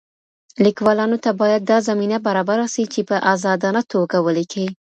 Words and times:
ليکوالانو 0.63 1.17
ته 1.23 1.31
بايد 1.39 1.61
دا 1.71 1.77
زمينه 1.89 2.17
برابره 2.27 2.65
سي 2.73 2.83
چي 2.93 3.01
په 3.09 3.15
ازادانه 3.33 3.81
توګه 3.93 4.17
وليکي. 4.25 4.65